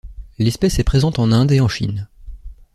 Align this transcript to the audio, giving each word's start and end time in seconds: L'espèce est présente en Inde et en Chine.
L'espèce 0.39 0.79
est 0.79 0.83
présente 0.83 1.19
en 1.19 1.31
Inde 1.31 1.51
et 1.51 1.59
en 1.59 1.67
Chine. 1.67 2.07